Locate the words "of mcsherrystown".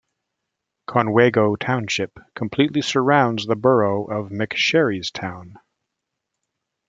4.07-5.57